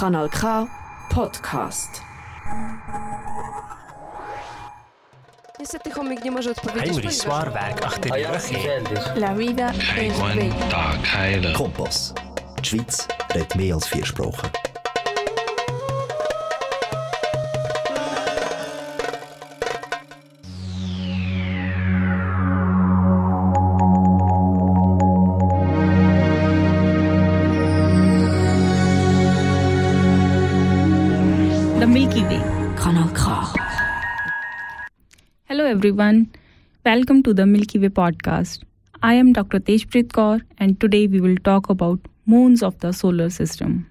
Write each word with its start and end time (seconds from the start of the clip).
Kanal 0.00 0.28
K 0.28 0.66
Podcast. 1.08 2.02
Niestety 5.58 5.90
chomik 5.90 6.24
nie 6.24 6.30
może 6.30 6.50
odpowiedzieć. 6.50 6.92
Heinrich 6.92 7.84
achter 7.84 8.12
die 8.12 8.26
rug 8.26 9.16
La 9.16 9.34
vida 9.34 9.72
es 9.98 10.18
bella. 10.18 11.52
Kompass. 11.52 12.14
Die 12.58 12.64
Schweiz 12.64 13.08
redet 13.34 13.56
mehr 13.56 13.74
als 13.74 13.88
vier 13.88 14.06
Sprachen. 14.06 14.65
The 31.86 31.92
Milky 31.92 32.22
Way. 32.24 32.42
Hello, 35.44 35.64
everyone. 35.64 36.28
Welcome 36.84 37.22
to 37.22 37.32
the 37.32 37.46
Milky 37.46 37.78
Way 37.78 37.90
podcast. 37.90 38.64
I 39.04 39.14
am 39.14 39.32
Dr. 39.32 39.60
Tejpreet 39.60 40.08
Kaur, 40.08 40.40
and 40.58 40.80
today 40.80 41.06
we 41.06 41.20
will 41.20 41.36
talk 41.44 41.70
about 41.70 42.00
moons 42.26 42.64
of 42.64 42.76
the 42.80 42.92
solar 42.92 43.30
system. 43.30 43.86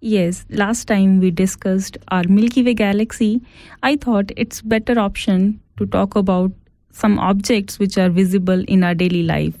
Yes, 0.00 0.44
last 0.50 0.88
time 0.88 1.20
we 1.20 1.30
discussed 1.30 1.96
our 2.08 2.24
Milky 2.24 2.62
Way 2.62 2.74
galaxy. 2.74 3.40
I 3.82 3.96
thought 3.96 4.30
it's 4.36 4.60
better 4.60 4.98
option 4.98 5.58
to 5.78 5.86
talk 5.86 6.16
about 6.16 6.52
some 6.92 7.18
objects 7.18 7.78
which 7.78 7.96
are 7.96 8.10
visible 8.10 8.62
in 8.68 8.84
our 8.84 8.94
daily 8.94 9.22
life. 9.22 9.56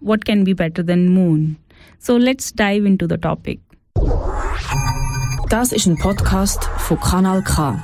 What 0.00 0.24
can 0.24 0.42
be 0.42 0.54
better 0.54 0.82
than 0.82 1.08
moon? 1.10 1.56
So 2.00 2.16
let's 2.16 2.50
dive 2.50 2.84
into 2.84 3.06
the 3.06 3.16
topic. 3.16 3.60
Das 5.50 5.72
ist 5.72 5.86
ein 5.86 5.96
Podcast 5.96 6.62
von 6.76 7.00
Kanal 7.00 7.42
K. 7.42 7.82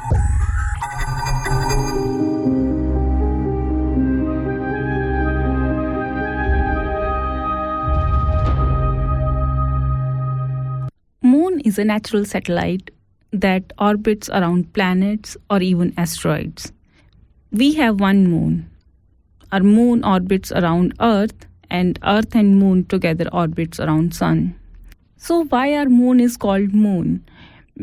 Moon 11.22 11.58
is 11.60 11.78
a 11.78 11.84
natural 11.84 12.26
satellite 12.26 12.90
that 13.32 13.72
orbits 13.78 14.28
around 14.28 14.74
planets 14.74 15.38
or 15.48 15.62
even 15.62 15.94
asteroids. 15.96 16.70
We 17.50 17.72
have 17.76 17.98
one 17.98 18.28
moon. 18.28 18.68
Our 19.52 19.62
moon 19.62 20.04
orbits 20.04 20.52
around 20.52 20.92
Earth 21.00 21.46
and 21.70 21.98
Earth 22.04 22.34
and 22.34 22.58
moon 22.58 22.84
together 22.84 23.26
orbits 23.32 23.80
around 23.80 24.14
sun. 24.14 24.54
So 25.16 25.44
why 25.44 25.72
our 25.72 25.88
moon 25.88 26.20
is 26.20 26.36
called 26.36 26.74
moon? 26.74 27.24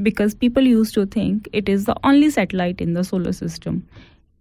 Because 0.03 0.33
people 0.33 0.63
used 0.63 0.93
to 0.93 1.05
think 1.05 1.49
it 1.53 1.67
is 1.67 1.85
the 1.85 1.95
only 2.03 2.29
satellite 2.29 2.81
in 2.81 2.93
the 2.93 3.03
solar 3.03 3.33
system. 3.33 3.87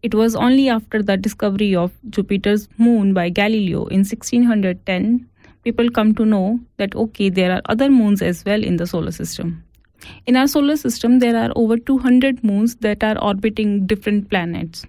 It 0.03 0.15
was 0.15 0.35
only 0.35 0.69
after 0.69 1.03
the 1.03 1.17
discovery 1.17 1.75
of 1.75 1.93
Jupiter's 2.09 2.69
moon 2.79 3.13
by 3.13 3.29
Galileo 3.29 3.87
in 3.87 4.01
1610 4.01 5.27
people 5.65 5.91
come 5.91 6.15
to 6.15 6.25
know 6.25 6.59
that 6.79 6.95
okay 6.95 7.29
there 7.29 7.53
are 7.53 7.61
other 7.67 7.91
moons 7.91 8.23
as 8.23 8.45
well 8.45 8.63
in 8.63 8.77
the 8.77 8.87
solar 8.87 9.13
system. 9.13 9.63
In 10.27 10.37
our 10.37 10.49
solar 10.49 10.77
system 10.77 11.19
there 11.19 11.37
are 11.37 11.53
over 11.57 11.77
200 11.77 12.43
moons 12.43 12.77
that 12.77 13.05
are 13.05 13.19
orbiting 13.19 13.87
different 13.87 14.31
planets. 14.31 14.87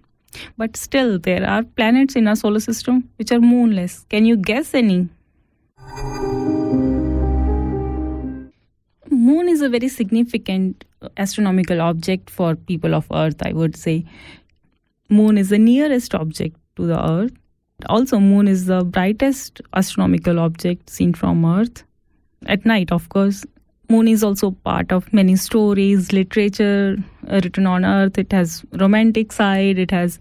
But 0.58 0.78
still 0.78 1.20
there 1.20 1.46
are 1.46 1.64
planets 1.64 2.16
in 2.16 2.28
our 2.28 2.36
solar 2.36 2.62
system 2.62 3.10
which 3.18 3.32
are 3.32 3.42
moonless. 3.42 4.06
Can 4.10 4.26
you 4.26 4.38
guess 4.38 4.74
any? 4.74 5.10
Moon 9.22 9.48
is 9.48 9.62
a 9.62 9.70
very 9.70 9.88
significant 9.88 10.84
astronomical 11.16 11.80
object 11.80 12.32
for 12.32 12.56
people 12.56 12.96
of 12.96 13.06
Earth, 13.14 13.36
I 13.44 13.54
would 13.54 13.76
say. 13.76 14.04
Moon 15.10 15.38
is 15.38 15.50
the 15.50 15.60
nearest 15.60 16.16
object 16.16 16.58
to 16.78 16.88
the 16.88 17.00
Earth. 17.08 17.34
Also, 17.86 18.20
Moon 18.20 18.48
is 18.48 18.66
the 18.66 18.84
brightest 18.84 19.62
astronomical 19.76 20.40
object 20.40 20.90
seen 20.90 21.14
from 21.14 21.46
Earth. 21.46 21.84
At 22.48 22.66
night, 22.66 22.92
of 22.92 23.10
course. 23.10 23.46
Moon 23.92 24.08
is 24.08 24.24
also 24.24 24.52
part 24.52 24.92
of 24.94 25.12
many 25.12 25.36
stories, 25.36 26.14
literature 26.14 26.96
uh, 27.30 27.42
written 27.44 27.68
on 27.68 27.84
Earth. 27.84 28.18
It 28.18 28.32
has 28.32 28.64
romantic 28.80 29.34
side. 29.34 29.78
It 29.78 29.92
has 29.92 30.18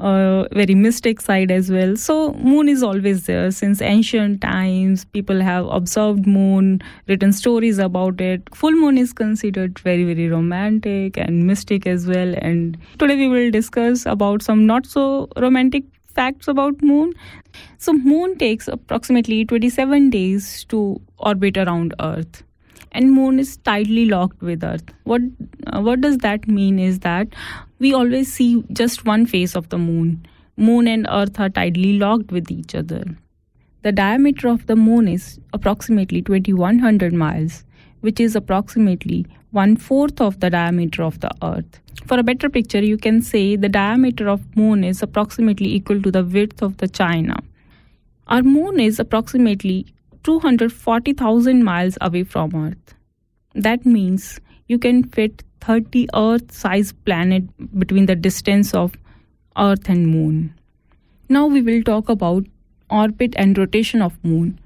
uh, 0.00 0.48
very 0.52 0.74
mystic 0.74 1.20
side 1.20 1.52
as 1.52 1.70
well. 1.70 1.94
So 1.96 2.32
Moon 2.32 2.68
is 2.68 2.82
always 2.82 3.26
there 3.26 3.52
since 3.52 3.80
ancient 3.80 4.40
times. 4.40 5.04
People 5.04 5.40
have 5.40 5.66
observed 5.66 6.26
Moon, 6.26 6.80
written 7.06 7.32
stories 7.32 7.78
about 7.78 8.20
it. 8.20 8.42
Full 8.52 8.72
Moon 8.72 8.98
is 8.98 9.12
considered 9.12 9.78
very 9.78 10.02
very 10.04 10.28
romantic 10.28 11.16
and 11.16 11.46
mystic 11.46 11.86
as 11.86 12.08
well. 12.08 12.34
And 12.38 12.76
today 12.98 13.16
we 13.16 13.28
will 13.28 13.52
discuss 13.52 14.06
about 14.06 14.42
some 14.42 14.66
not 14.66 14.86
so 14.86 15.28
romantic 15.36 15.84
facts 16.16 16.48
about 16.48 16.82
Moon. 16.82 17.12
So 17.78 17.92
Moon 17.92 18.36
takes 18.38 18.66
approximately 18.66 19.44
27 19.44 20.10
days 20.10 20.64
to 20.74 21.00
orbit 21.18 21.56
around 21.56 21.94
Earth 22.00 22.42
and 22.94 23.12
moon 23.12 23.38
is 23.38 23.56
tightly 23.58 24.06
locked 24.06 24.40
with 24.40 24.64
earth. 24.64 24.84
What 25.02 25.20
uh, 25.66 25.80
what 25.80 26.00
does 26.00 26.18
that 26.18 26.48
mean 26.48 26.78
is 26.78 27.00
that 27.00 27.28
we 27.80 27.92
always 27.92 28.32
see 28.32 28.64
just 28.72 29.04
one 29.04 29.26
face 29.26 29.54
of 29.56 29.68
the 29.68 29.78
moon. 29.78 30.24
Moon 30.56 30.88
and 30.88 31.06
earth 31.10 31.38
are 31.40 31.50
tightly 31.50 31.98
locked 31.98 32.30
with 32.30 32.50
each 32.50 32.74
other. 32.74 33.04
The 33.82 33.92
diameter 33.92 34.48
of 34.48 34.66
the 34.66 34.76
moon 34.76 35.08
is 35.08 35.38
approximately 35.52 36.22
2100 36.22 37.12
miles 37.12 37.64
which 38.00 38.20
is 38.20 38.36
approximately 38.36 39.26
one 39.50 39.76
fourth 39.76 40.20
of 40.20 40.38
the 40.40 40.50
diameter 40.50 41.02
of 41.02 41.20
the 41.20 41.30
earth. 41.42 41.80
For 42.06 42.18
a 42.18 42.22
better 42.22 42.50
picture 42.50 42.84
you 42.84 42.98
can 42.98 43.22
say 43.22 43.56
the 43.56 43.68
diameter 43.68 44.28
of 44.28 44.56
moon 44.56 44.84
is 44.84 45.02
approximately 45.02 45.74
equal 45.74 46.02
to 46.02 46.10
the 46.10 46.22
width 46.22 46.62
of 46.62 46.76
the 46.78 46.88
china. 46.88 47.36
Our 48.26 48.42
moon 48.42 48.80
is 48.80 48.98
approximately 48.98 49.93
240,000 50.24 51.62
miles 51.62 51.98
away 52.00 52.24
from 52.24 52.54
Earth. 52.54 52.94
That 53.54 53.84
means 53.84 54.40
you 54.66 54.78
can 54.78 55.04
fit 55.04 55.44
30 55.60 56.08
Earth 56.14 56.50
sized 56.50 56.96
planets 57.04 57.52
between 57.78 58.06
the 58.06 58.16
distance 58.16 58.74
of 58.74 58.96
Earth 59.56 59.88
and 59.88 60.08
Moon. 60.08 60.54
Now 61.28 61.46
we 61.46 61.60
will 61.60 61.82
talk 61.82 62.08
about 62.08 62.46
orbit 62.90 63.34
and 63.36 63.56
rotation 63.56 64.00
of 64.00 64.18
Moon. 64.24 64.58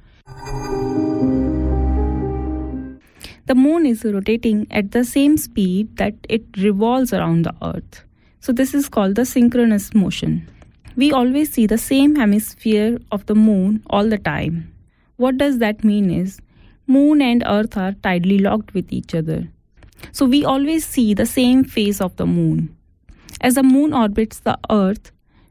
The 3.46 3.54
Moon 3.54 3.84
is 3.84 4.04
rotating 4.04 4.66
at 4.70 4.92
the 4.92 5.04
same 5.04 5.36
speed 5.36 5.96
that 5.96 6.14
it 6.28 6.42
revolves 6.56 7.12
around 7.12 7.46
the 7.46 7.54
Earth. 7.62 8.04
So 8.40 8.52
this 8.52 8.74
is 8.74 8.88
called 8.88 9.16
the 9.16 9.24
synchronous 9.24 9.92
motion. 9.92 10.48
We 10.96 11.12
always 11.12 11.50
see 11.52 11.66
the 11.66 11.78
same 11.78 12.14
hemisphere 12.14 12.98
of 13.10 13.26
the 13.26 13.34
Moon 13.34 13.82
all 13.88 14.08
the 14.08 14.18
time. 14.18 14.72
What 15.18 15.36
does 15.36 15.58
that 15.58 15.82
mean 15.82 16.12
is 16.12 16.40
moon 16.86 17.20
and 17.20 17.42
earth 17.44 17.76
are 17.76 17.92
tightly 18.04 18.38
locked 18.38 18.72
with 18.72 18.92
each 18.92 19.16
other. 19.16 19.48
So 20.12 20.26
we 20.26 20.44
always 20.44 20.86
see 20.86 21.12
the 21.12 21.26
same 21.26 21.64
face 21.64 22.00
of 22.00 22.14
the 22.14 22.24
moon. 22.26 22.76
As 23.40 23.56
the 23.56 23.64
moon 23.64 23.92
orbits 23.92 24.38
the 24.38 24.56
earth, 24.70 25.10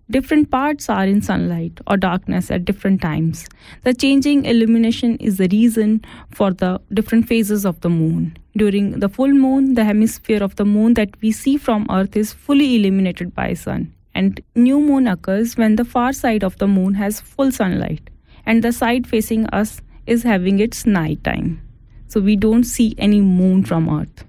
different 0.09 0.49
parts 0.51 0.89
are 0.89 1.05
in 1.05 1.21
sunlight 1.21 1.81
or 1.85 1.97
darkness 1.97 2.49
at 2.49 2.63
different 2.63 3.01
times. 3.01 3.45
The 3.83 3.93
changing 3.93 4.45
illumination 4.45 5.17
is 5.17 5.35
the 5.35 5.49
reason 5.51 6.01
for 6.31 6.53
the 6.53 6.79
different 6.93 7.27
phases 7.27 7.65
of 7.65 7.81
the 7.81 7.89
moon. 7.89 8.37
During 8.55 9.01
the 9.01 9.09
full 9.09 9.33
moon, 9.33 9.73
the 9.73 9.83
hemisphere 9.83 10.41
of 10.41 10.55
the 10.55 10.63
moon 10.63 10.93
that 10.93 11.21
we 11.21 11.33
see 11.33 11.57
from 11.57 11.87
earth 11.89 12.15
is 12.15 12.31
fully 12.31 12.77
illuminated 12.77 13.35
by 13.35 13.53
sun. 13.53 13.93
And 14.15 14.39
new 14.55 14.79
moon 14.79 15.07
occurs 15.07 15.57
when 15.57 15.75
the 15.75 15.83
far 15.83 16.13
side 16.13 16.45
of 16.45 16.57
the 16.57 16.67
moon 16.67 16.93
has 16.93 17.19
full 17.19 17.51
sunlight 17.51 18.09
and 18.47 18.63
the 18.63 18.71
side 18.73 19.05
facing 19.05 19.45
us 19.47 19.79
is 20.07 20.23
having 20.23 20.59
its 20.59 20.87
night 20.87 21.23
time. 21.23 21.61
So 22.07 22.19
we 22.19 22.35
don't 22.35 22.63
see 22.63 22.95
any 22.97 23.21
moon 23.21 23.63
from 23.63 23.87
Earth. 23.87 24.25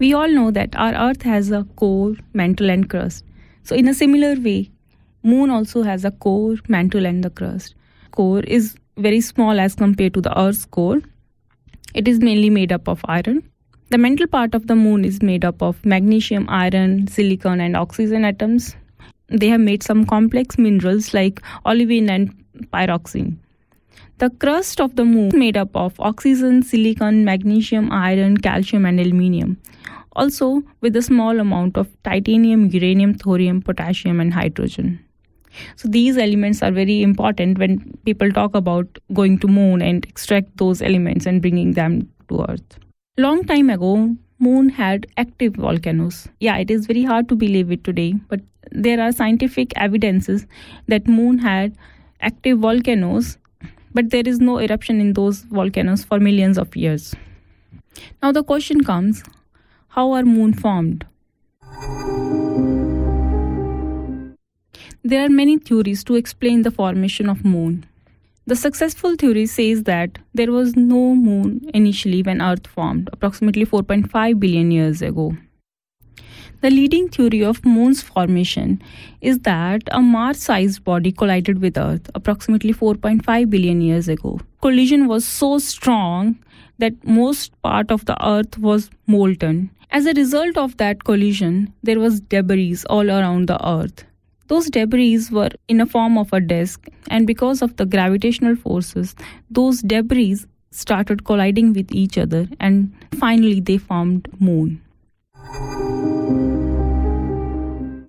We 0.00 0.12
all 0.14 0.28
know 0.28 0.50
that 0.50 0.74
our 0.74 0.94
Earth 0.94 1.22
has 1.22 1.52
a 1.52 1.62
core, 1.76 2.16
mantle, 2.32 2.70
and 2.70 2.90
crust. 2.90 3.24
So, 3.62 3.76
in 3.76 3.86
a 3.86 3.94
similar 3.94 4.34
way, 4.40 4.70
Moon 5.22 5.50
also 5.50 5.82
has 5.82 6.04
a 6.04 6.10
core, 6.10 6.56
mantle, 6.68 7.04
and 7.04 7.24
the 7.24 7.30
crust. 7.30 7.74
Core 8.12 8.40
is 8.40 8.76
very 8.96 9.20
small 9.20 9.58
as 9.58 9.74
compared 9.74 10.14
to 10.14 10.20
the 10.20 10.38
Earth's 10.40 10.64
core. 10.64 11.00
It 11.92 12.06
is 12.06 12.20
mainly 12.20 12.50
made 12.50 12.72
up 12.72 12.88
of 12.88 13.00
iron. 13.06 13.42
The 13.90 13.98
mantle 13.98 14.28
part 14.28 14.54
of 14.54 14.68
the 14.68 14.76
moon 14.76 15.04
is 15.04 15.22
made 15.22 15.44
up 15.44 15.62
of 15.62 15.84
magnesium, 15.84 16.46
iron, 16.48 17.08
silicon, 17.08 17.60
and 17.60 17.76
oxygen 17.76 18.24
atoms. 18.24 18.76
They 19.28 19.48
have 19.48 19.60
made 19.60 19.82
some 19.82 20.06
complex 20.06 20.56
minerals 20.56 21.12
like 21.12 21.42
olivine 21.66 22.10
and 22.10 22.34
pyroxene. 22.72 23.36
The 24.18 24.30
crust 24.30 24.80
of 24.80 24.96
the 24.96 25.04
moon 25.04 25.28
is 25.28 25.34
made 25.34 25.56
up 25.56 25.76
of 25.76 26.00
oxygen, 26.00 26.64
silicon, 26.64 27.24
magnesium, 27.24 27.92
iron, 27.92 28.36
calcium, 28.36 28.84
and 28.84 28.98
aluminium. 28.98 29.58
Also, 30.16 30.64
with 30.80 30.96
a 30.96 31.02
small 31.02 31.38
amount 31.38 31.76
of 31.76 31.86
titanium, 32.02 32.66
uranium, 32.66 33.14
thorium, 33.14 33.62
potassium, 33.62 34.18
and 34.18 34.34
hydrogen. 34.34 34.98
So 35.76 35.86
these 35.86 36.18
elements 36.18 36.64
are 36.64 36.72
very 36.72 37.00
important 37.00 37.58
when 37.58 37.96
people 38.04 38.32
talk 38.32 38.56
about 38.56 38.98
going 39.14 39.38
to 39.38 39.46
moon 39.46 39.82
and 39.82 40.04
extract 40.06 40.56
those 40.56 40.82
elements 40.82 41.24
and 41.24 41.40
bringing 41.40 41.74
them 41.74 42.08
to 42.28 42.44
earth. 42.48 42.78
Long 43.18 43.44
time 43.44 43.70
ago, 43.70 44.16
moon 44.40 44.68
had 44.68 45.06
active 45.16 45.54
volcanoes. 45.54 46.26
Yeah, 46.40 46.56
it 46.56 46.72
is 46.72 46.86
very 46.86 47.04
hard 47.04 47.28
to 47.28 47.36
believe 47.36 47.70
it 47.70 47.84
today, 47.84 48.14
but 48.28 48.40
there 48.72 49.00
are 49.00 49.12
scientific 49.12 49.72
evidences 49.76 50.44
that 50.88 51.06
moon 51.06 51.38
had 51.38 51.76
active 52.20 52.58
volcanoes, 52.58 53.38
but 53.94 54.10
there 54.10 54.26
is 54.26 54.40
no 54.40 54.58
eruption 54.58 55.00
in 55.00 55.12
those 55.12 55.40
volcanoes 55.42 56.04
for 56.04 56.18
millions 56.20 56.58
of 56.58 56.74
years. 56.76 57.14
Now 58.22 58.32
the 58.32 58.42
question 58.42 58.84
comes, 58.84 59.22
how 59.88 60.12
are 60.12 60.22
moon 60.22 60.52
formed? 60.52 61.06
There 65.02 65.24
are 65.24 65.28
many 65.28 65.58
theories 65.58 66.04
to 66.04 66.16
explain 66.16 66.62
the 66.62 66.70
formation 66.70 67.28
of 67.28 67.44
moon. 67.44 67.86
The 68.46 68.56
successful 68.56 69.14
theory 69.16 69.46
says 69.46 69.82
that 69.84 70.18
there 70.34 70.50
was 70.52 70.74
no 70.74 71.14
moon 71.14 71.68
initially 71.74 72.22
when 72.22 72.40
Earth 72.40 72.66
formed, 72.66 73.10
approximately 73.12 73.66
4.5 73.66 74.40
billion 74.40 74.70
years 74.70 75.02
ago. 75.02 75.36
The 76.60 76.70
leading 76.70 77.08
theory 77.08 77.44
of 77.44 77.64
moon's 77.64 78.02
formation 78.02 78.82
is 79.20 79.38
that 79.40 79.82
a 79.92 80.00
Mars-sized 80.02 80.82
body 80.82 81.12
collided 81.12 81.60
with 81.60 81.78
Earth 81.78 82.10
approximately 82.16 82.72
4.5 82.72 83.48
billion 83.48 83.80
years 83.80 84.08
ago. 84.08 84.40
Collision 84.60 85.06
was 85.06 85.24
so 85.24 85.58
strong 85.58 86.36
that 86.78 87.06
most 87.06 87.52
part 87.62 87.92
of 87.92 88.06
the 88.06 88.16
Earth 88.26 88.58
was 88.58 88.90
molten. 89.06 89.70
As 89.92 90.06
a 90.06 90.12
result 90.14 90.58
of 90.58 90.76
that 90.78 91.04
collision, 91.04 91.72
there 91.84 92.00
was 92.00 92.20
debris 92.20 92.78
all 92.90 93.08
around 93.08 93.46
the 93.46 93.64
Earth. 93.64 94.04
Those 94.48 94.68
debris 94.68 95.26
were 95.30 95.50
in 95.68 95.80
a 95.80 95.86
form 95.86 96.18
of 96.18 96.32
a 96.32 96.40
disk, 96.40 96.88
and 97.08 97.24
because 97.24 97.62
of 97.62 97.76
the 97.76 97.86
gravitational 97.86 98.56
forces, 98.56 99.14
those 99.48 99.80
debris 99.80 100.44
started 100.72 101.24
colliding 101.24 101.72
with 101.72 101.92
each 101.92 102.18
other, 102.18 102.48
and 102.58 102.92
finally 103.14 103.60
they 103.60 103.78
formed 103.78 104.28
moon. 104.40 104.80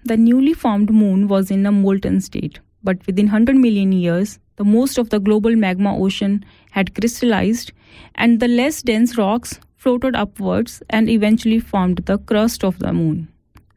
The 0.09 0.17
newly 0.17 0.53
formed 0.53 0.91
moon 0.91 1.27
was 1.27 1.51
in 1.51 1.67
a 1.67 1.71
molten 1.71 2.19
state, 2.19 2.59
but 2.83 3.05
within 3.05 3.27
100 3.27 3.55
million 3.55 3.91
years, 3.91 4.39
the 4.55 4.65
most 4.65 4.97
of 4.97 5.11
the 5.11 5.19
global 5.19 5.55
magma 5.55 5.95
ocean 5.95 6.43
had 6.71 6.95
crystallized, 6.95 7.71
and 8.15 8.39
the 8.39 8.47
less 8.47 8.81
dense 8.81 9.19
rocks 9.19 9.59
floated 9.77 10.15
upwards 10.15 10.81
and 10.89 11.11
eventually 11.11 11.59
formed 11.59 11.99
the 12.07 12.17
crust 12.17 12.63
of 12.63 12.79
the 12.79 12.91
moon. 12.91 13.27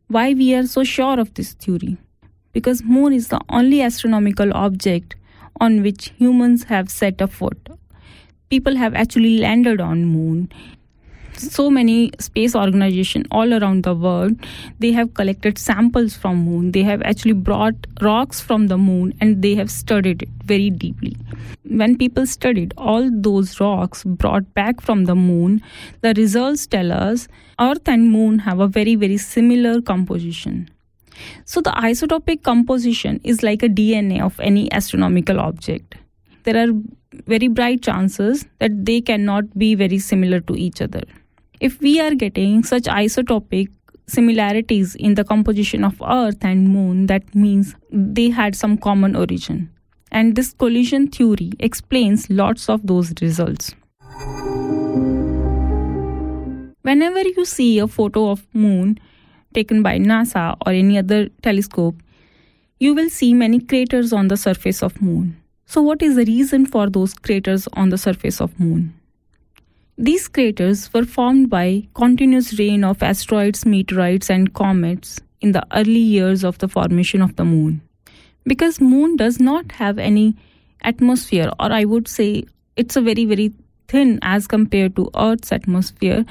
Why 0.09 0.33
we 0.33 0.55
are 0.55 0.67
so 0.67 0.85
sure 0.85 1.21
of 1.21 1.35
this 1.35 1.53
theory? 1.53 1.99
because 2.53 2.83
moon 2.83 3.13
is 3.13 3.29
the 3.29 3.41
only 3.49 3.83
astronomical 3.83 4.53
object 4.55 5.17
on 5.61 5.83
which 5.83 6.13
humans 6.19 6.65
have 6.65 6.91
set 6.91 7.21
a 7.21 7.27
foot 7.27 7.69
people 8.51 8.77
have 8.77 8.95
actually 8.95 9.39
landed 9.39 9.81
on 9.81 10.05
moon 10.05 10.51
so 11.37 11.69
many 11.71 12.11
space 12.19 12.55
organization 12.55 13.25
all 13.31 13.55
around 13.55 13.83
the 13.85 13.95
world 13.95 14.33
they 14.79 14.93
have 14.93 15.15
collected 15.15 15.59
samples 15.59 16.17
from 16.17 16.37
moon 16.37 16.73
they 16.73 16.83
have 16.83 17.03
actually 17.03 17.33
brought 17.33 17.75
rocks 18.01 18.41
from 18.41 18.67
the 18.69 18.79
moon 18.79 19.15
and 19.21 19.43
they 19.43 19.55
have 19.55 19.71
studied 19.71 20.23
it 20.23 20.29
very 20.45 20.71
deeply 20.71 21.17
when 21.65 21.97
people 21.97 22.27
studied 22.27 22.75
all 22.77 23.09
those 23.13 23.59
rocks 23.61 24.05
brought 24.05 24.53
back 24.55 24.81
from 24.81 25.05
the 25.05 25.15
moon 25.15 25.63
the 26.03 26.15
results 26.15 26.67
tell 26.67 26.93
us 26.93 27.29
earth 27.61 27.89
and 27.89 28.11
moon 28.11 28.39
have 28.39 28.61
a 28.61 28.69
very 28.69 28.95
very 28.95 29.17
similar 29.17 29.81
composition 29.81 30.69
so, 31.45 31.61
the 31.61 31.71
isotopic 31.71 32.43
composition 32.43 33.21
is 33.25 33.43
like 33.43 33.63
a 33.63 33.69
DNA 33.69 34.21
of 34.21 34.39
any 34.41 34.71
astronomical 34.73 35.41
object. 35.41 35.97
There 36.45 36.57
are 36.57 36.73
very 37.27 37.49
bright 37.49 37.83
chances 37.83 38.47
that 38.59 38.85
they 38.85 39.01
cannot 39.01 39.57
be 39.59 39.75
very 39.75 39.99
similar 39.99 40.41
to 40.41 40.55
each 40.55 40.81
other. 40.81 41.03
If 41.63 41.81
we 41.81 42.01
are 42.01 42.13
getting 42.17 42.65
such 42.65 42.87
isotopic 42.87 43.69
similarities 44.09 44.97
in 44.97 45.15
the 45.15 45.23
composition 45.23 45.85
of 45.85 46.03
Earth 46.03 46.45
and 46.45 46.69
Moon, 46.69 47.07
that 47.07 47.37
means 47.37 47.77
they 47.93 48.31
had 48.31 48.57
some 48.57 48.77
common 48.77 49.15
origin. 49.15 49.71
And 50.11 50.35
this 50.35 50.53
collision 50.55 51.07
theory 51.07 51.53
explains 51.61 52.29
lots 52.29 52.69
of 52.69 52.85
those 52.85 53.13
results. 53.23 53.77
Whenever 56.83 57.21
you 57.21 57.45
see 57.45 57.79
a 57.79 57.87
photo 57.87 58.31
of 58.31 58.45
moon, 58.53 58.99
taken 59.55 59.85
by 59.85 59.99
NASA 60.01 60.57
or 60.67 60.73
any 60.73 60.99
other 60.99 61.29
telescope, 61.43 61.95
you 62.81 62.93
will 62.93 63.09
see 63.09 63.35
many 63.35 63.61
craters 63.61 64.13
on 64.13 64.27
the 64.27 64.37
surface 64.37 64.83
of 64.83 65.01
moon. 65.01 65.41
So 65.67 65.81
what 65.81 66.03
is 66.03 66.17
the 66.17 66.25
reason 66.25 66.67
for 66.67 66.91
those 66.91 67.15
craters 67.15 67.69
on 67.75 67.91
the 67.91 67.99
surface 67.99 68.41
of 68.41 68.59
moon? 68.59 68.95
These 69.99 70.29
craters 70.29 70.93
were 70.93 71.05
formed 71.05 71.51
by 71.51 71.87
continuous 71.95 72.59
rain 72.59 72.83
of 72.83 73.03
asteroids, 73.03 73.67
meteorites 73.67 74.31
and 74.31 74.53
comets 74.55 75.21
in 75.41 75.53
the 75.53 75.67
early 75.73 76.01
years 76.01 76.45
of 76.45 76.59
the 76.59 76.69
formation 76.69 77.21
of 77.21 77.37
the 77.37 77.45
moon. 77.45 77.83
Because 78.45 78.81
moon 78.81 79.17
does 79.17 79.39
not 79.39 79.73
have 79.73 79.99
any 79.99 80.35
atmosphere 80.83 81.51
or 81.61 81.71
I 81.71 81.85
would 81.85 82.09
say 82.09 82.45
it's 82.77 82.97
a 82.97 83.01
very 83.01 83.25
very 83.25 83.53
thin 83.87 84.19
as 84.23 84.47
compared 84.49 84.97
to 84.97 85.11
earth's 85.17 85.53
atmosphere, 85.53 86.25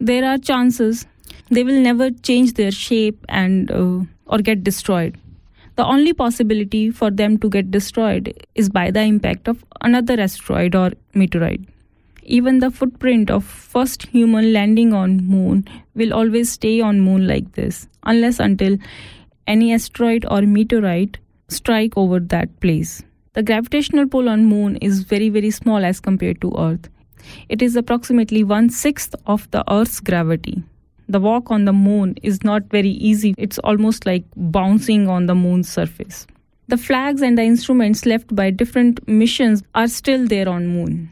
there 0.00 0.24
are 0.24 0.36
chances 0.36 1.06
they 1.50 1.62
will 1.62 1.80
never 1.80 2.10
change 2.10 2.54
their 2.54 2.70
shape 2.70 3.24
and 3.28 3.70
uh, 3.70 4.00
or 4.26 4.38
get 4.38 4.64
destroyed 4.64 5.16
the 5.76 5.84
only 5.84 6.12
possibility 6.12 6.90
for 6.90 7.10
them 7.10 7.36
to 7.38 7.48
get 7.48 7.70
destroyed 7.70 8.32
is 8.54 8.68
by 8.68 8.90
the 8.90 9.00
impact 9.00 9.48
of 9.48 9.64
another 9.80 10.20
asteroid 10.20 10.74
or 10.74 10.92
meteorite 11.14 11.60
even 12.24 12.58
the 12.58 12.70
footprint 12.70 13.30
of 13.30 13.44
first 13.44 14.06
human 14.06 14.52
landing 14.52 14.92
on 14.92 15.16
moon 15.26 15.66
will 15.94 16.12
always 16.12 16.50
stay 16.50 16.80
on 16.80 17.00
moon 17.00 17.26
like 17.26 17.52
this 17.52 17.86
unless 18.04 18.40
until 18.40 18.76
any 19.46 19.72
asteroid 19.72 20.24
or 20.30 20.42
meteorite 20.42 21.18
strike 21.48 21.96
over 21.96 22.18
that 22.18 22.60
place 22.60 23.02
the 23.34 23.42
gravitational 23.42 24.06
pull 24.06 24.28
on 24.28 24.44
moon 24.44 24.76
is 24.76 25.02
very 25.02 25.28
very 25.28 25.50
small 25.50 25.84
as 25.84 26.00
compared 26.00 26.40
to 26.40 26.52
earth 26.58 26.88
it 27.48 27.62
is 27.62 27.76
approximately 27.76 28.44
one 28.44 28.68
sixth 28.68 29.14
of 29.26 29.50
the 29.50 29.64
earth's 29.72 30.00
gravity 30.00 30.62
the 31.08 31.20
walk 31.20 31.50
on 31.50 31.66
the 31.66 31.72
moon 31.72 32.14
is 32.22 32.42
not 32.44 32.62
very 32.70 32.90
easy. 32.90 33.34
It's 33.36 33.58
almost 33.58 34.06
like 34.06 34.24
bouncing 34.36 35.08
on 35.08 35.26
the 35.26 35.34
moon's 35.34 35.68
surface. 35.68 36.26
The 36.68 36.78
flags 36.78 37.20
and 37.20 37.36
the 37.36 37.42
instruments 37.42 38.06
left 38.06 38.34
by 38.34 38.50
different 38.50 39.06
missions 39.06 39.62
are 39.74 39.86
still 39.86 40.26
there 40.26 40.48
on 40.48 40.66
moon. 40.66 41.10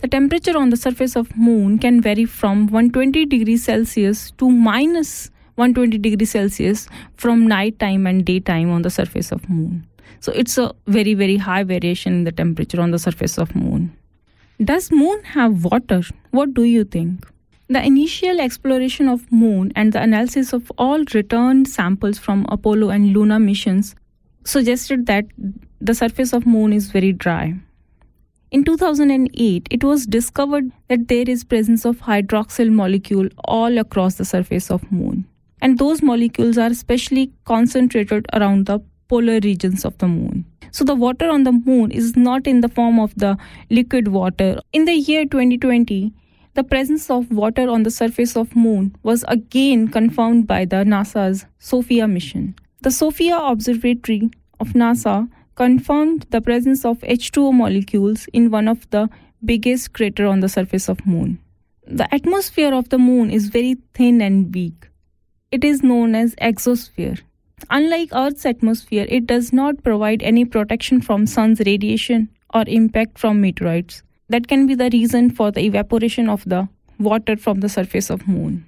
The 0.00 0.08
temperature 0.10 0.58
on 0.58 0.70
the 0.70 0.76
surface 0.76 1.16
of 1.16 1.34
moon 1.36 1.78
can 1.78 2.00
vary 2.00 2.24
from 2.24 2.66
120 2.66 3.24
degrees 3.26 3.64
Celsius 3.64 4.32
to 4.32 4.50
minus 4.50 5.30
120 5.54 5.98
degrees 5.98 6.30
Celsius 6.30 6.88
from 7.14 7.46
night 7.46 7.78
time 7.78 8.06
and 8.06 8.24
daytime 8.24 8.70
on 8.70 8.82
the 8.82 8.90
surface 8.90 9.30
of 9.30 9.48
moon. 9.48 9.86
So 10.20 10.32
it's 10.32 10.58
a 10.58 10.72
very 10.86 11.14
very 11.14 11.36
high 11.36 11.62
variation 11.62 12.14
in 12.14 12.24
the 12.24 12.32
temperature 12.32 12.80
on 12.80 12.90
the 12.90 12.98
surface 12.98 13.38
of 13.38 13.54
moon. 13.54 13.96
Does 14.62 14.90
moon 14.90 15.22
have 15.24 15.64
water? 15.64 16.02
What 16.30 16.54
do 16.54 16.64
you 16.64 16.84
think? 16.84 17.26
The 17.68 17.84
initial 17.84 18.40
exploration 18.40 19.08
of 19.08 19.30
moon 19.32 19.72
and 19.74 19.92
the 19.92 20.02
analysis 20.02 20.52
of 20.52 20.70
all 20.78 21.04
returned 21.14 21.68
samples 21.68 22.18
from 22.18 22.44
Apollo 22.48 22.90
and 22.90 23.12
Luna 23.12 23.40
missions 23.40 23.94
suggested 24.44 25.06
that 25.06 25.24
the 25.84 25.94
surface 25.94 26.32
of 26.32 26.46
moon 26.46 26.72
is 26.72 26.92
very 26.92 27.12
dry. 27.12 27.54
In 28.52 28.62
2008, 28.62 29.66
it 29.70 29.82
was 29.82 30.06
discovered 30.06 30.70
that 30.88 31.08
there 31.08 31.28
is 31.28 31.42
presence 31.42 31.84
of 31.84 32.00
hydroxyl 32.00 32.70
molecule 32.70 33.28
all 33.44 33.78
across 33.78 34.14
the 34.14 34.24
surface 34.24 34.70
of 34.70 34.90
moon. 34.92 35.26
And 35.60 35.78
those 35.78 36.00
molecules 36.02 36.56
are 36.56 36.68
especially 36.68 37.32
concentrated 37.44 38.26
around 38.32 38.66
the 38.66 38.78
polar 39.08 39.40
regions 39.42 39.84
of 39.84 39.98
the 39.98 40.06
moon. 40.06 40.44
So 40.70 40.84
the 40.84 40.94
water 40.94 41.28
on 41.28 41.42
the 41.42 41.52
moon 41.52 41.90
is 41.90 42.16
not 42.16 42.46
in 42.46 42.60
the 42.60 42.68
form 42.68 43.00
of 43.00 43.14
the 43.16 43.36
liquid 43.70 44.08
water. 44.08 44.60
In 44.72 44.84
the 44.84 44.94
year 44.94 45.24
2020, 45.24 46.12
the 46.54 46.62
presence 46.62 47.10
of 47.10 47.30
water 47.32 47.68
on 47.68 47.82
the 47.82 47.90
surface 47.90 48.36
of 48.36 48.54
moon 48.54 48.94
was 49.02 49.24
again 49.26 49.88
confirmed 49.88 50.46
by 50.46 50.64
the 50.64 50.84
NASA's 50.84 51.46
SOFIA 51.58 52.06
mission. 52.08 52.54
The 52.82 52.90
SOFIA 52.90 53.36
observatory 53.50 54.30
of 54.60 54.74
NASA 54.74 55.28
confirmed 55.54 56.26
the 56.30 56.40
presence 56.40 56.84
of 56.84 56.98
H2O 57.00 57.52
molecules 57.52 58.26
in 58.32 58.50
one 58.50 58.68
of 58.68 58.88
the 58.90 59.08
biggest 59.44 59.92
crater 59.92 60.26
on 60.26 60.40
the 60.40 60.48
surface 60.48 60.88
of 60.88 61.06
moon. 61.06 61.38
The 61.86 62.12
atmosphere 62.14 62.72
of 62.72 62.88
the 62.88 62.98
moon 62.98 63.30
is 63.30 63.48
very 63.48 63.76
thin 63.94 64.20
and 64.20 64.54
weak. 64.54 64.88
It 65.50 65.64
is 65.64 65.82
known 65.82 66.14
as 66.14 66.34
exosphere. 66.36 67.20
Unlike 67.70 68.10
Earth's 68.12 68.46
atmosphere, 68.46 69.06
it 69.08 69.26
does 69.26 69.52
not 69.52 69.82
provide 69.82 70.22
any 70.22 70.44
protection 70.44 71.00
from 71.00 71.26
sun's 71.26 71.60
radiation 71.60 72.28
or 72.54 72.64
impact 72.66 73.18
from 73.18 73.40
meteorites. 73.40 74.02
That 74.28 74.48
can 74.48 74.66
be 74.66 74.74
the 74.74 74.90
reason 74.92 75.30
for 75.30 75.50
the 75.50 75.60
evaporation 75.60 76.28
of 76.28 76.44
the 76.44 76.68
water 76.98 77.36
from 77.36 77.60
the 77.60 77.68
surface 77.68 78.10
of 78.10 78.26
moon. 78.26 78.66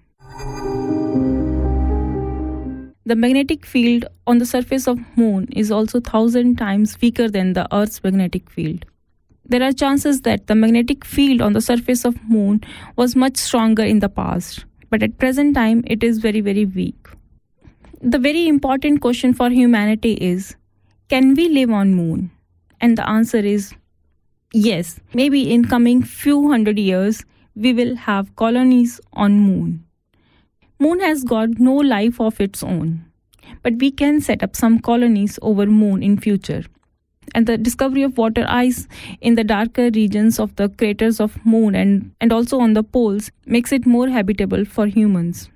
The 3.06 3.16
magnetic 3.16 3.66
field 3.66 4.06
on 4.26 4.38
the 4.38 4.46
surface 4.46 4.86
of 4.86 4.98
moon 5.16 5.48
is 5.52 5.70
also 5.70 5.98
1000 5.98 6.56
times 6.56 6.96
weaker 7.02 7.28
than 7.28 7.52
the 7.52 7.68
earth's 7.74 8.02
magnetic 8.02 8.50
field. 8.50 8.86
there 9.52 9.62
are 9.62 9.72
chances 9.72 10.20
that 10.22 10.46
the 10.46 10.54
magnetic 10.54 11.04
field 11.04 11.42
on 11.46 11.52
the 11.52 11.60
surface 11.60 12.04
of 12.04 12.14
moon 12.28 12.60
was 12.96 13.14
much 13.14 13.36
stronger 13.36 13.84
in 13.94 13.98
the 13.98 14.08
past 14.08 14.64
but 14.88 15.02
at 15.02 15.18
present 15.18 15.54
time 15.54 15.82
it 15.86 16.02
is 16.02 16.18
very 16.18 16.40
very 16.40 16.64
weak. 16.64 17.08
The 18.00 18.18
very 18.18 18.48
important 18.48 19.00
question 19.00 19.34
for 19.34 19.50
humanity 19.50 20.14
is 20.14 20.56
can 21.08 21.34
we 21.34 21.48
live 21.48 21.70
on 21.70 21.94
moon? 21.94 22.30
And 22.80 22.98
the 22.98 23.08
answer 23.08 23.38
is 23.38 23.74
yes. 24.52 25.00
Maybe 25.12 25.52
in 25.52 25.64
coming 25.66 26.02
few 26.02 26.50
hundred 26.50 26.78
years 26.78 27.24
we 27.54 27.72
will 27.72 27.96
have 27.96 28.34
colonies 28.36 29.00
on 29.12 29.40
moon 29.40 29.84
moon 30.84 31.00
has 31.08 31.24
got 31.34 31.58
no 31.72 31.74
life 31.96 32.20
of 32.28 32.40
its 32.46 32.62
own 32.62 32.94
but 33.64 33.74
we 33.80 33.90
can 33.90 34.20
set 34.20 34.42
up 34.42 34.54
some 34.54 34.78
colonies 34.78 35.38
over 35.42 35.66
moon 35.66 36.02
in 36.02 36.18
future. 36.18 36.62
And 37.34 37.46
the 37.46 37.56
discovery 37.56 38.02
of 38.02 38.18
water 38.18 38.44
ice 38.48 38.86
in 39.20 39.34
the 39.34 39.42
darker 39.42 39.90
regions 39.90 40.38
of 40.38 40.54
the 40.56 40.68
craters 40.68 41.18
of 41.18 41.44
moon 41.44 41.74
and, 41.74 42.12
and 42.20 42.32
also 42.32 42.60
on 42.60 42.74
the 42.74 42.82
poles 42.82 43.30
makes 43.46 43.72
it 43.72 43.86
more 43.86 44.08
habitable 44.08 44.64
for 44.64 44.86
humans. 44.86 45.48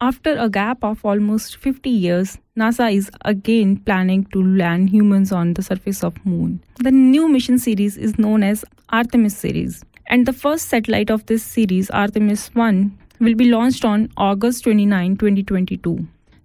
After 0.00 0.36
a 0.38 0.48
gap 0.48 0.84
of 0.84 1.04
almost 1.04 1.56
50 1.56 1.90
years 1.90 2.38
nasa 2.56 2.94
is 2.94 3.10
again 3.24 3.76
planning 3.78 4.24
to 4.26 4.42
land 4.42 4.90
humans 4.90 5.32
on 5.32 5.54
the 5.54 5.62
surface 5.62 6.04
of 6.04 6.24
moon. 6.24 6.62
The 6.78 6.92
new 6.92 7.28
mission 7.28 7.58
series 7.58 7.96
is 7.96 8.16
known 8.16 8.44
as 8.44 8.64
artemis 8.90 9.36
series 9.36 9.82
and 10.08 10.26
the 10.26 10.32
first 10.32 10.68
satellite 10.68 11.10
of 11.10 11.24
this 11.26 11.42
series 11.56 11.90
artemis 11.90 12.48
1 12.54 12.98
will 13.20 13.34
be 13.34 13.50
launched 13.56 13.84
on 13.84 14.08
august 14.16 14.64
29 14.64 15.16
2022 15.16 15.98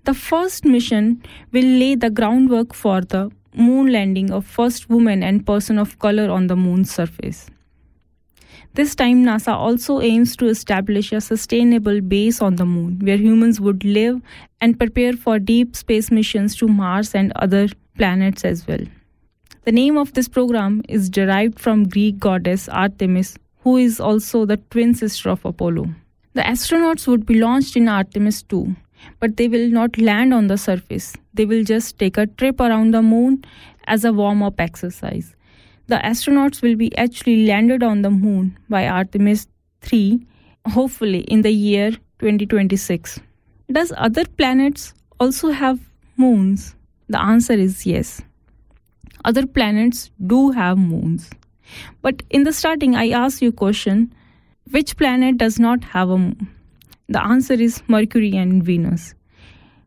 the 0.06 0.14
first 0.14 0.66
mission 0.66 1.24
will 1.52 1.64
lay 1.64 1.96
the 1.96 2.10
groundwork 2.10 2.74
for 2.74 3.00
the 3.02 3.32
moon 3.56 3.92
landing 3.92 4.32
of 4.32 4.46
first 4.46 4.90
woman 4.90 5.24
and 5.24 5.46
person 5.46 5.78
of 5.78 5.98
color 6.00 6.30
on 6.30 6.48
the 6.48 6.56
moon's 6.56 6.92
surface. 6.92 7.50
This 8.74 8.96
time, 8.96 9.24
NASA 9.24 9.54
also 9.54 10.02
aims 10.02 10.36
to 10.38 10.48
establish 10.48 11.12
a 11.12 11.22
sustainable 11.22 12.02
base 12.02 12.42
on 12.42 12.56
the 12.56 12.66
moon 12.66 13.00
where 13.04 13.18
humans 13.18 13.62
would 13.62 13.86
live 13.86 14.20
and 14.62 14.80
prepare 14.80 15.14
for 15.14 15.38
deep 15.38 15.76
space 15.76 16.10
missions 16.10 16.56
to 16.56 16.68
Mars 16.68 17.14
and 17.14 17.32
other 17.36 17.68
planets 17.98 18.44
as 18.44 18.68
well. 18.68 18.84
The 19.66 19.72
name 19.72 19.98
of 19.98 20.14
this 20.14 20.28
program 20.28 20.82
is 20.90 21.10
derived 21.10 21.60
from 21.60 21.88
Greek 21.88 22.20
goddess 22.20 22.68
Artemis, 22.68 23.38
who 23.64 23.78
is 23.78 24.00
also 24.00 24.46
the 24.46 24.58
twin 24.58 24.94
sister 24.94 25.30
of 25.30 25.46
Apollo. 25.46 25.88
The 26.34 26.42
astronauts 26.42 27.08
would 27.08 27.26
be 27.26 27.40
launched 27.40 27.78
in 27.78 27.88
Artemis 27.88 28.44
2, 28.44 28.76
but 29.20 29.38
they 29.38 29.48
will 29.48 29.70
not 29.70 29.98
land 29.98 30.34
on 30.34 30.48
the 30.48 30.58
surface. 30.58 31.14
They 31.34 31.46
will 31.46 31.64
just 31.64 31.98
take 31.98 32.18
a 32.18 32.28
trip 32.28 32.60
around 32.60 32.94
the 32.94 33.02
moon 33.02 33.46
as 33.86 34.04
a 34.04 34.12
warm 34.12 34.44
up 34.44 34.60
exercise. 34.60 35.36
The 35.88 35.96
astronauts 35.96 36.62
will 36.62 36.76
be 36.76 36.96
actually 36.98 37.46
landed 37.46 37.84
on 37.84 38.02
the 38.02 38.10
moon 38.10 38.58
by 38.70 38.88
Artemis 38.88 39.48
3, 39.82 40.26
hopefully 40.70 41.22
in 41.22 41.42
the 41.42 41.52
year 41.52 41.92
2026. 42.20 43.20
Does 43.72 43.94
other 43.98 44.26
planets 44.26 44.94
also 45.20 45.52
have 45.52 45.80
moons? 46.18 46.76
The 47.08 47.22
answer 47.22 47.54
is 47.54 47.86
yes. 47.86 48.22
Other 49.24 49.46
planets 49.46 50.10
do 50.26 50.52
have 50.52 50.78
moons. 50.78 51.30
But 52.02 52.24
in 52.30 52.44
the 52.44 52.54
starting, 52.54 52.96
I 52.96 53.10
asked 53.10 53.42
you 53.42 53.50
a 53.50 53.54
question 53.54 54.14
which 54.72 54.98
planet 54.98 55.38
does 55.38 55.60
not 55.60 55.84
have 55.84 56.10
a 56.10 56.18
moon? 56.18 56.48
The 57.10 57.24
answer 57.24 57.54
is 57.54 57.84
Mercury 57.88 58.36
and 58.36 58.64
Venus. 58.64 59.14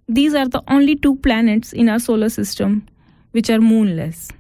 These 0.08 0.34
are 0.34 0.46
the 0.48 0.62
only 0.68 0.96
two 0.96 1.16
planets 1.16 1.72
in 1.72 1.88
our 1.88 1.98
solar 1.98 2.28
system 2.28 2.86
which 3.32 3.50
are 3.50 3.60
moonless. 3.60 4.30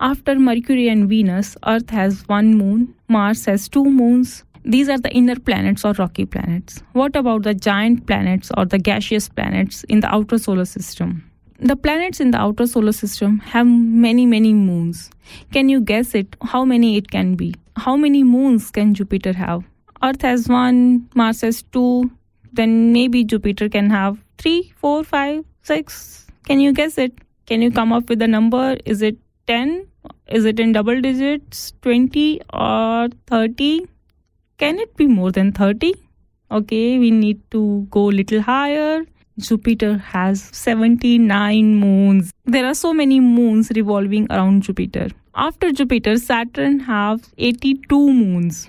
After 0.00 0.38
Mercury 0.38 0.88
and 0.88 1.08
Venus, 1.08 1.56
Earth 1.66 1.90
has 1.90 2.26
one 2.28 2.54
moon, 2.54 2.94
Mars 3.08 3.44
has 3.46 3.68
two 3.68 3.84
moons. 3.84 4.44
These 4.64 4.88
are 4.88 4.98
the 4.98 5.10
inner 5.10 5.38
planets 5.38 5.84
or 5.84 5.92
rocky 5.92 6.26
planets. 6.26 6.82
What 6.92 7.16
about 7.16 7.42
the 7.42 7.54
giant 7.54 8.06
planets 8.06 8.50
or 8.56 8.66
the 8.66 8.78
gaseous 8.78 9.28
planets 9.28 9.84
in 9.84 10.00
the 10.00 10.12
outer 10.14 10.38
solar 10.38 10.64
system? 10.64 11.28
The 11.60 11.74
planets 11.74 12.20
in 12.20 12.30
the 12.30 12.38
outer 12.38 12.68
solar 12.68 12.92
system 12.92 13.40
have 13.40 13.66
many, 13.66 14.26
many 14.26 14.54
moons. 14.54 15.10
Can 15.52 15.68
you 15.68 15.80
guess 15.80 16.14
it? 16.14 16.36
How 16.40 16.64
many 16.64 16.96
it 16.96 17.10
can 17.10 17.34
be? 17.34 17.52
How 17.74 17.96
many 17.96 18.22
moons 18.22 18.70
can 18.70 18.94
Jupiter 18.94 19.32
have? 19.32 19.64
Earth 20.00 20.22
has 20.22 20.48
one, 20.48 21.08
Mars 21.16 21.40
has 21.40 21.62
two, 21.62 22.08
then 22.52 22.92
maybe 22.92 23.24
Jupiter 23.24 23.68
can 23.68 23.90
have 23.90 24.22
three, 24.38 24.72
four, 24.76 25.02
five, 25.02 25.44
six. 25.62 26.28
Can 26.44 26.60
you 26.60 26.72
guess 26.72 26.96
it? 26.96 27.12
Can 27.46 27.60
you 27.60 27.72
come 27.72 27.92
up 27.92 28.08
with 28.08 28.22
a 28.22 28.28
number? 28.28 28.76
Is 28.84 29.02
it 29.02 29.16
10? 29.48 29.84
Is 30.28 30.44
it 30.44 30.60
in 30.60 30.70
double 30.70 31.00
digits, 31.00 31.72
20 31.82 32.40
or 32.52 33.08
30? 33.26 33.84
Can 34.58 34.78
it 34.78 34.96
be 34.96 35.08
more 35.08 35.32
than 35.32 35.50
30? 35.50 35.92
Okay, 36.52 37.00
we 37.00 37.10
need 37.10 37.40
to 37.50 37.84
go 37.90 38.10
a 38.10 38.12
little 38.12 38.42
higher. 38.42 39.04
Jupiter 39.38 39.98
has 39.98 40.42
79 40.52 41.74
moons. 41.76 42.32
There 42.44 42.66
are 42.66 42.74
so 42.74 42.92
many 42.92 43.20
moons 43.20 43.70
revolving 43.74 44.26
around 44.30 44.62
Jupiter. 44.62 45.08
After 45.34 45.70
Jupiter, 45.70 46.16
Saturn 46.18 46.80
has 46.80 47.20
82 47.38 48.12
moons. 48.12 48.68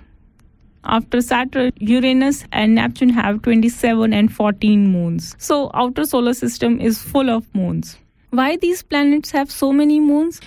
After 0.84 1.22
Saturn, 1.22 1.72
Uranus 1.80 2.46
and 2.52 2.76
Neptune 2.76 3.10
have 3.10 3.42
27 3.42 4.14
and 4.14 4.32
14 4.32 4.88
moons. 4.88 5.36
So 5.40 5.72
outer 5.74 6.06
solar 6.06 6.34
system 6.34 6.80
is 6.80 7.02
full 7.02 7.30
of 7.30 7.44
moons. 7.56 7.98
Why 8.30 8.56
these 8.56 8.84
planets 8.84 9.32
have 9.32 9.50
so 9.50 9.74
many 9.74 10.00
moons? 10.00 10.40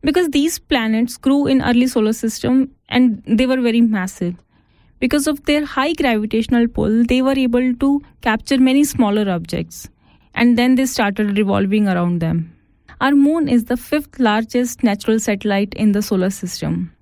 Because 0.00 0.30
these 0.30 0.58
planets 0.58 1.18
grew 1.18 1.46
in 1.46 1.62
early 1.62 1.86
solar 1.86 2.14
system 2.14 2.70
and 2.88 3.22
they 3.26 3.46
were 3.46 3.60
very 3.60 3.82
massive. 3.82 4.34
Because 5.06 5.28
of 5.28 5.44
their 5.44 5.64
high 5.64 5.92
gravitational 5.92 6.66
pull, 6.66 7.04
they 7.04 7.22
were 7.22 7.38
able 7.38 7.72
to 7.74 8.02
capture 8.22 8.58
many 8.58 8.82
smaller 8.82 9.30
objects 9.30 9.88
and 10.34 10.58
then 10.58 10.74
they 10.74 10.84
started 10.84 11.38
revolving 11.38 11.86
around 11.86 12.18
them. 12.20 12.52
Our 13.00 13.12
moon 13.12 13.48
is 13.48 13.66
the 13.66 13.76
fifth 13.76 14.18
largest 14.18 14.82
natural 14.82 15.20
satellite 15.20 15.72
in 15.74 15.92
the 15.92 16.02
solar 16.02 16.30
system. 16.30 16.92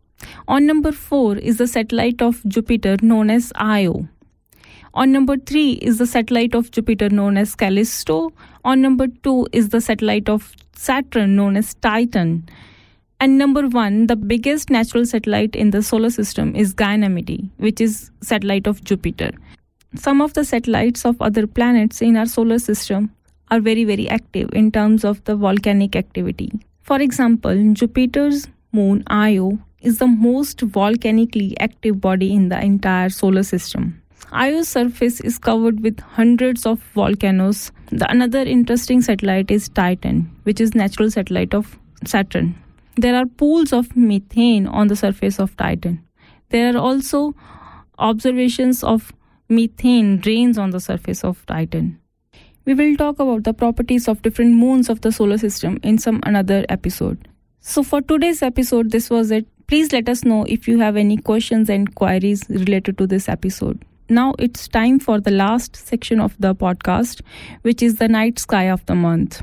On 0.48 0.66
number 0.66 0.92
4 0.92 1.38
is 1.38 1.56
the 1.56 1.66
satellite 1.66 2.20
of 2.20 2.44
Jupiter 2.46 2.98
known 3.00 3.30
as 3.30 3.50
Io. 3.56 4.06
On 4.92 5.10
number 5.10 5.38
3 5.38 5.72
is 5.90 5.96
the 5.96 6.06
satellite 6.06 6.54
of 6.54 6.70
Jupiter 6.72 7.08
known 7.08 7.38
as 7.38 7.54
Callisto. 7.54 8.34
On 8.66 8.82
number 8.82 9.06
2 9.22 9.48
is 9.52 9.70
the 9.70 9.80
satellite 9.80 10.28
of 10.28 10.52
Saturn 10.76 11.36
known 11.36 11.56
as 11.56 11.72
Titan. 11.76 12.46
And 13.20 13.38
number 13.38 13.68
1, 13.68 14.08
the 14.08 14.16
biggest 14.16 14.70
natural 14.70 15.06
satellite 15.06 15.56
in 15.56 15.70
the 15.70 15.82
solar 15.82 16.10
system 16.10 16.54
is 16.54 16.74
Ganymede, 16.74 17.50
which 17.56 17.80
is 17.80 18.10
satellite 18.20 18.66
of 18.66 18.84
Jupiter. 18.84 19.30
Some 19.96 20.20
of 20.20 20.34
the 20.34 20.44
satellites 20.44 21.04
of 21.06 21.22
other 21.22 21.46
planets 21.46 22.02
in 22.02 22.16
our 22.16 22.26
solar 22.26 22.58
system 22.58 23.10
are 23.50 23.60
very 23.60 23.84
very 23.84 24.08
active 24.08 24.50
in 24.52 24.72
terms 24.72 25.04
of 25.04 25.22
the 25.24 25.36
volcanic 25.36 25.94
activity. 25.94 26.50
For 26.82 27.00
example, 27.00 27.54
Jupiter's 27.72 28.48
moon 28.72 29.04
Io 29.08 29.58
is 29.80 29.98
the 29.98 30.06
most 30.06 30.60
volcanically 30.60 31.54
active 31.60 32.00
body 32.00 32.34
in 32.34 32.48
the 32.48 32.60
entire 32.60 33.10
solar 33.10 33.42
system. 33.42 34.00
Io's 34.32 34.68
surface 34.68 35.20
is 35.20 35.38
covered 35.38 35.80
with 35.80 36.00
hundreds 36.00 36.66
of 36.66 36.80
volcanoes. 36.94 37.70
The 37.90 38.10
another 38.10 38.40
interesting 38.40 39.02
satellite 39.02 39.50
is 39.50 39.68
Titan, 39.68 40.30
which 40.42 40.60
is 40.60 40.74
natural 40.74 41.10
satellite 41.10 41.54
of 41.54 41.78
Saturn. 42.04 42.56
There 42.96 43.16
are 43.16 43.26
pools 43.26 43.72
of 43.72 43.96
methane 43.96 44.66
on 44.66 44.86
the 44.86 44.96
surface 44.96 45.40
of 45.40 45.56
Titan. 45.56 46.04
There 46.50 46.74
are 46.74 46.78
also 46.78 47.34
observations 47.98 48.84
of 48.84 49.12
methane 49.48 50.18
drains 50.18 50.58
on 50.58 50.70
the 50.70 50.80
surface 50.80 51.24
of 51.24 51.44
Titan. 51.46 51.98
We 52.64 52.74
will 52.74 52.96
talk 52.96 53.18
about 53.18 53.44
the 53.44 53.52
properties 53.52 54.08
of 54.08 54.22
different 54.22 54.54
moons 54.54 54.88
of 54.88 55.00
the 55.00 55.12
solar 55.12 55.38
system 55.38 55.78
in 55.82 55.98
some 55.98 56.20
another 56.22 56.64
episode. 56.68 57.28
So 57.60 57.82
for 57.82 58.00
today's 58.00 58.42
episode 58.42 58.90
this 58.90 59.10
was 59.10 59.30
it. 59.30 59.46
Please 59.66 59.92
let 59.92 60.08
us 60.08 60.24
know 60.24 60.44
if 60.44 60.68
you 60.68 60.78
have 60.78 60.96
any 60.96 61.16
questions 61.16 61.68
and 61.68 61.94
queries 61.94 62.44
related 62.48 62.98
to 62.98 63.06
this 63.06 63.28
episode. 63.28 63.84
Now 64.08 64.34
it's 64.38 64.68
time 64.68 65.00
for 65.00 65.18
the 65.18 65.30
last 65.30 65.74
section 65.74 66.20
of 66.20 66.36
the 66.38 66.54
podcast, 66.54 67.22
which 67.62 67.82
is 67.82 67.96
the 67.96 68.08
night 68.08 68.38
sky 68.38 68.64
of 68.64 68.84
the 68.86 68.94
month. 68.94 69.42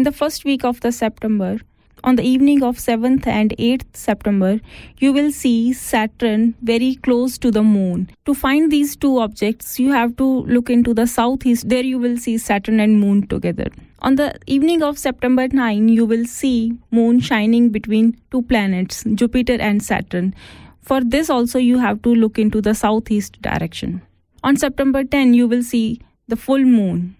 In 0.00 0.04
the 0.04 0.12
first 0.12 0.46
week 0.46 0.64
of 0.64 0.80
the 0.80 0.92
September, 0.92 1.58
on 2.02 2.16
the 2.16 2.22
evening 2.22 2.62
of 2.62 2.78
7th 2.78 3.26
and 3.26 3.50
8th 3.58 3.84
September, 3.92 4.58
you 4.98 5.12
will 5.12 5.30
see 5.30 5.74
Saturn 5.74 6.54
very 6.62 6.94
close 6.94 7.36
to 7.36 7.50
the 7.50 7.62
moon. 7.62 8.08
To 8.24 8.32
find 8.32 8.72
these 8.72 8.96
two 8.96 9.18
objects, 9.18 9.78
you 9.78 9.92
have 9.92 10.16
to 10.16 10.24
look 10.24 10.70
into 10.70 10.94
the 10.94 11.06
southeast. 11.06 11.68
There 11.68 11.84
you 11.84 11.98
will 11.98 12.16
see 12.16 12.38
Saturn 12.38 12.80
and 12.80 12.98
moon 12.98 13.26
together. 13.26 13.66
On 13.98 14.14
the 14.14 14.38
evening 14.46 14.82
of 14.82 14.96
September 14.98 15.48
9, 15.48 15.90
you 15.90 16.06
will 16.06 16.24
see 16.24 16.72
moon 16.90 17.20
shining 17.20 17.68
between 17.68 18.18
two 18.30 18.40
planets, 18.40 19.04
Jupiter 19.14 19.58
and 19.60 19.82
Saturn. 19.82 20.34
For 20.80 21.02
this 21.04 21.28
also 21.28 21.58
you 21.58 21.76
have 21.76 22.00
to 22.04 22.14
look 22.14 22.38
into 22.38 22.62
the 22.62 22.74
southeast 22.74 23.42
direction. 23.42 24.00
On 24.42 24.56
September 24.56 25.04
10, 25.04 25.34
you 25.34 25.46
will 25.46 25.62
see 25.62 26.00
the 26.26 26.36
full 26.36 26.64
moon. 26.64 27.16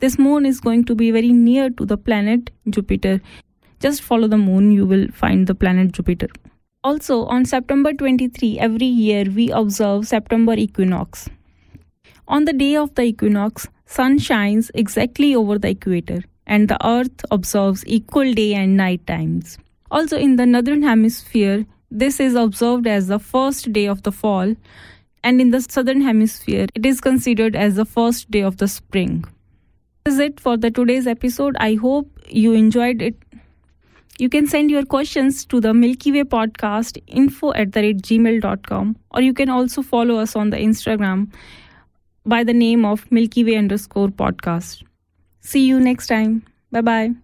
This 0.00 0.18
moon 0.18 0.44
is 0.44 0.60
going 0.60 0.84
to 0.84 0.94
be 0.94 1.10
very 1.10 1.32
near 1.32 1.70
to 1.70 1.86
the 1.86 1.96
planet 1.96 2.50
Jupiter. 2.68 3.20
Just 3.80 4.02
follow 4.02 4.28
the 4.28 4.38
moon, 4.38 4.72
you 4.72 4.86
will 4.86 5.08
find 5.12 5.46
the 5.46 5.54
planet 5.54 5.92
Jupiter. 5.92 6.28
Also, 6.82 7.24
on 7.26 7.44
September 7.44 7.92
23, 7.92 8.58
every 8.58 8.86
year 8.86 9.24
we 9.24 9.50
observe 9.50 10.06
September 10.06 10.54
equinox. 10.54 11.28
On 12.28 12.44
the 12.44 12.52
day 12.52 12.76
of 12.76 12.94
the 12.94 13.02
equinox, 13.02 13.68
sun 13.86 14.18
shines 14.18 14.70
exactly 14.74 15.34
over 15.34 15.58
the 15.58 15.68
equator 15.68 16.22
and 16.46 16.68
the 16.68 16.86
earth 16.86 17.24
observes 17.30 17.84
equal 17.86 18.32
day 18.34 18.54
and 18.54 18.76
night 18.76 19.06
times. 19.06 19.58
Also 19.90 20.18
in 20.18 20.36
the 20.36 20.44
northern 20.44 20.82
hemisphere, 20.82 21.64
this 21.90 22.18
is 22.20 22.34
observed 22.34 22.86
as 22.86 23.06
the 23.06 23.18
first 23.18 23.72
day 23.72 23.86
of 23.86 24.02
the 24.02 24.12
fall 24.12 24.54
and 25.22 25.40
in 25.40 25.50
the 25.50 25.60
southern 25.62 26.02
hemisphere, 26.02 26.66
it 26.74 26.84
is 26.84 27.00
considered 27.00 27.56
as 27.56 27.76
the 27.76 27.86
first 27.86 28.30
day 28.30 28.42
of 28.42 28.58
the 28.58 28.68
spring. 28.68 29.24
Is 30.06 30.18
it 30.18 30.38
for 30.38 30.58
the 30.58 30.70
today's 30.70 31.06
episode. 31.06 31.56
I 31.58 31.76
hope 31.76 32.10
you 32.28 32.52
enjoyed 32.52 33.00
it. 33.00 33.14
You 34.18 34.28
can 34.28 34.46
send 34.46 34.70
your 34.70 34.84
questions 34.84 35.46
to 35.46 35.60
the 35.62 35.72
Milky 35.72 36.12
Way 36.12 36.24
podcast 36.24 37.02
info 37.06 37.54
at 37.54 37.72
the 37.72 37.80
rate 37.80 38.02
gmail.com 38.02 38.96
or 39.12 39.22
you 39.22 39.32
can 39.32 39.48
also 39.48 39.80
follow 39.80 40.18
us 40.18 40.36
on 40.36 40.50
the 40.50 40.58
Instagram 40.58 41.32
by 42.26 42.44
the 42.44 42.52
name 42.52 42.84
of 42.84 43.10
Milky 43.10 43.44
Way 43.44 43.56
underscore 43.56 44.08
podcast. 44.08 44.82
See 45.40 45.66
you 45.66 45.80
next 45.80 46.08
time. 46.08 46.44
Bye 46.70 46.82
bye. 46.82 47.23